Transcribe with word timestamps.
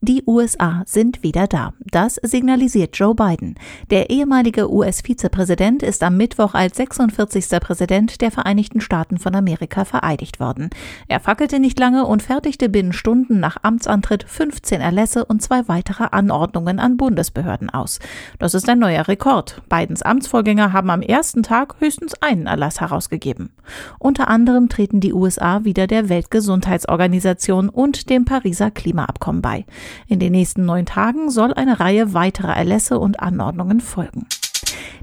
Die 0.00 0.22
USA 0.28 0.84
sind 0.86 1.24
wieder 1.24 1.48
da. 1.48 1.72
Das 1.90 2.20
signalisiert 2.22 2.96
Joe 2.96 3.16
Biden. 3.16 3.56
Der 3.90 4.10
ehemalige 4.10 4.72
US-Vizepräsident 4.72 5.82
ist 5.82 6.04
am 6.04 6.16
Mittwoch 6.16 6.54
als 6.54 6.76
46. 6.76 7.58
Präsident 7.58 8.20
der 8.20 8.30
Vereinigten 8.30 8.80
Staaten 8.80 9.18
von 9.18 9.34
Amerika 9.34 9.84
vereidigt 9.84 10.38
worden. 10.38 10.70
Er 11.08 11.18
fackelte 11.18 11.58
nicht 11.58 11.80
lange 11.80 12.06
und 12.06 12.22
fertigte 12.22 12.68
binnen 12.68 12.92
Stunden 12.92 13.40
nach 13.40 13.56
Amtsantritt 13.62 14.22
15 14.22 14.80
Erlässe 14.80 15.24
und 15.24 15.42
zwei 15.42 15.66
weitere 15.66 16.06
Anordnungen 16.12 16.78
an 16.78 16.96
Bundesbehörden 16.96 17.68
aus. 17.68 17.98
Das 18.38 18.54
ist 18.54 18.68
ein 18.68 18.78
neuer 18.78 19.08
Rekord. 19.08 19.62
Bidens 19.68 20.02
Amtsvorgänger 20.02 20.72
haben 20.72 20.90
am 20.90 21.02
ersten 21.02 21.42
Tag 21.42 21.74
höchstens 21.80 22.14
einen 22.22 22.46
Erlass 22.46 22.80
herausgegeben. 22.80 23.50
Unter 23.98 24.28
anderem 24.28 24.68
treten 24.68 25.00
die 25.00 25.12
USA 25.12 25.64
wieder 25.64 25.88
der 25.88 26.08
Weltgesundheitsorganisation 26.08 27.68
und 27.68 28.10
dem 28.10 28.24
Pariser 28.24 28.70
Klimaabkommen 28.70 29.42
bei. 29.42 29.64
In 30.06 30.18
den 30.18 30.32
nächsten 30.32 30.64
neun 30.64 30.86
Tagen 30.86 31.30
soll 31.30 31.54
eine 31.54 31.80
Reihe 31.80 32.14
weiterer 32.14 32.56
Erlässe 32.56 32.98
und 32.98 33.20
Anordnungen 33.20 33.80
folgen. 33.80 34.26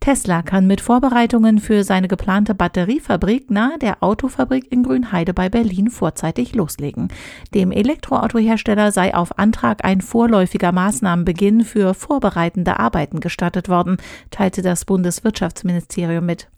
Tesla 0.00 0.40
kann 0.40 0.66
mit 0.66 0.80
Vorbereitungen 0.80 1.58
für 1.58 1.84
seine 1.84 2.08
geplante 2.08 2.54
Batteriefabrik 2.54 3.50
nahe 3.50 3.78
der 3.78 4.02
Autofabrik 4.02 4.72
in 4.72 4.82
Grünheide 4.82 5.34
bei 5.34 5.50
Berlin 5.50 5.90
vorzeitig 5.90 6.54
loslegen. 6.54 7.08
Dem 7.54 7.70
Elektroautohersteller 7.70 8.92
sei 8.92 9.14
auf 9.14 9.38
Antrag 9.38 9.84
ein 9.84 10.00
vorläufiger 10.00 10.72
Maßnahmenbeginn 10.72 11.64
für 11.64 11.92
vorbereitende 11.92 12.78
Arbeiten 12.80 13.20
gestattet 13.20 13.68
worden, 13.68 13.98
teilte 14.30 14.62
das 14.62 14.86
Bundeswirtschaftsministerium 14.86 16.24
mit. 16.24 16.48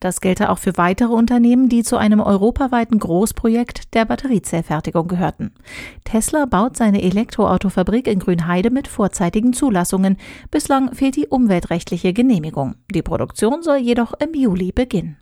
Das 0.00 0.20
gelte 0.20 0.50
auch 0.50 0.58
für 0.58 0.76
weitere 0.76 1.12
Unternehmen, 1.12 1.68
die 1.68 1.82
zu 1.82 1.96
einem 1.96 2.20
europaweiten 2.20 2.98
Großprojekt 2.98 3.94
der 3.94 4.04
Batteriezellfertigung 4.04 5.08
gehörten. 5.08 5.52
Tesla 6.04 6.46
baut 6.46 6.76
seine 6.76 7.02
Elektroautofabrik 7.02 8.06
in 8.06 8.18
Grünheide 8.18 8.70
mit 8.70 8.88
vorzeitigen 8.88 9.52
Zulassungen. 9.52 10.16
Bislang 10.50 10.94
fehlt 10.94 11.16
die 11.16 11.26
umweltrechtliche 11.26 12.12
Genehmigung. 12.12 12.74
Die 12.94 13.02
Produktion 13.02 13.62
soll 13.62 13.78
jedoch 13.78 14.12
im 14.14 14.34
Juli 14.34 14.72
beginnen. 14.72 15.16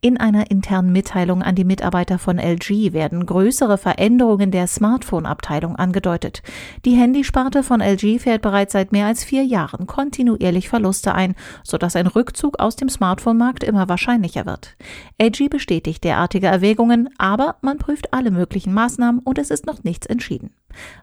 In 0.00 0.16
einer 0.16 0.48
internen 0.52 0.92
Mitteilung 0.92 1.42
an 1.42 1.56
die 1.56 1.64
Mitarbeiter 1.64 2.20
von 2.20 2.38
LG 2.38 2.92
werden 2.92 3.26
größere 3.26 3.78
Veränderungen 3.78 4.52
der 4.52 4.68
Smartphone-Abteilung 4.68 5.74
angedeutet. 5.74 6.44
Die 6.84 6.92
Handysparte 6.92 7.64
von 7.64 7.80
LG 7.80 8.20
fährt 8.20 8.42
bereits 8.42 8.74
seit 8.74 8.92
mehr 8.92 9.06
als 9.06 9.24
vier 9.24 9.42
Jahren 9.42 9.88
kontinuierlich 9.88 10.68
Verluste 10.68 11.16
ein, 11.16 11.34
sodass 11.64 11.96
ein 11.96 12.06
Rückzug 12.06 12.60
aus 12.60 12.76
dem 12.76 12.88
Smartphone-Markt 12.88 13.64
immer 13.64 13.88
wahrscheinlicher 13.88 14.46
wird. 14.46 14.76
LG 15.20 15.48
bestätigt 15.50 16.04
derartige 16.04 16.46
Erwägungen, 16.46 17.08
aber 17.18 17.56
man 17.60 17.78
prüft 17.78 18.14
alle 18.14 18.30
möglichen 18.30 18.72
Maßnahmen 18.72 19.20
und 19.24 19.36
es 19.36 19.50
ist 19.50 19.66
noch 19.66 19.82
nichts 19.82 20.06
entschieden. 20.06 20.50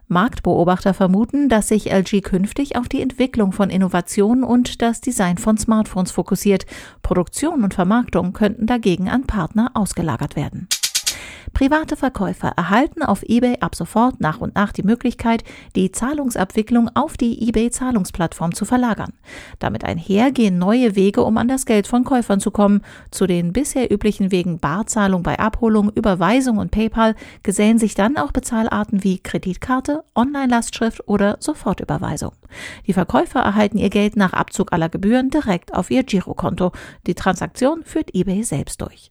Marktbeobachter 0.08 0.94
vermuten, 0.94 1.48
dass 1.48 1.68
sich 1.68 1.92
LG 1.92 2.22
künftig 2.22 2.76
auf 2.76 2.88
die 2.88 3.02
Entwicklung 3.02 3.52
von 3.52 3.70
Innovationen 3.70 4.44
und 4.44 4.80
das 4.80 5.00
Design 5.00 5.38
von 5.38 5.58
Smartphones 5.58 6.12
fokussiert. 6.12 6.64
Produktion 7.06 7.62
und 7.62 7.72
Vermarktung 7.72 8.32
könnten 8.32 8.66
dagegen 8.66 9.08
an 9.08 9.28
Partner 9.28 9.70
ausgelagert 9.74 10.34
werden. 10.34 10.66
Private 11.52 11.96
Verkäufer 11.96 12.52
erhalten 12.56 13.02
auf 13.02 13.22
eBay 13.22 13.58
ab 13.60 13.74
sofort 13.74 14.20
nach 14.20 14.40
und 14.40 14.54
nach 14.54 14.72
die 14.72 14.82
Möglichkeit, 14.82 15.44
die 15.74 15.92
Zahlungsabwicklung 15.92 16.90
auf 16.94 17.16
die 17.16 17.48
eBay-Zahlungsplattform 17.48 18.54
zu 18.54 18.64
verlagern. 18.64 19.12
Damit 19.58 19.84
einher 19.84 20.32
gehen 20.32 20.58
neue 20.58 20.96
Wege, 20.96 21.22
um 21.22 21.36
an 21.38 21.48
das 21.48 21.66
Geld 21.66 21.86
von 21.86 22.04
Käufern 22.04 22.40
zu 22.40 22.50
kommen. 22.50 22.82
Zu 23.10 23.26
den 23.26 23.52
bisher 23.52 23.92
üblichen 23.92 24.30
Wegen 24.30 24.58
Barzahlung 24.58 25.22
bei 25.22 25.38
Abholung, 25.38 25.90
Überweisung 25.94 26.58
und 26.58 26.70
PayPal 26.70 27.14
gesellen 27.42 27.78
sich 27.78 27.94
dann 27.94 28.16
auch 28.16 28.32
Bezahlarten 28.32 29.02
wie 29.02 29.18
Kreditkarte, 29.18 30.04
Online-Lastschrift 30.14 31.08
oder 31.08 31.36
Sofortüberweisung. 31.40 32.32
Die 32.86 32.92
Verkäufer 32.92 33.40
erhalten 33.40 33.78
ihr 33.78 33.90
Geld 33.90 34.16
nach 34.16 34.32
Abzug 34.32 34.72
aller 34.72 34.88
Gebühren 34.88 35.30
direkt 35.30 35.74
auf 35.74 35.90
ihr 35.90 36.04
Girokonto. 36.04 36.72
Die 37.06 37.14
Transaktion 37.14 37.84
führt 37.84 38.14
eBay 38.14 38.42
selbst 38.42 38.80
durch. 38.80 39.10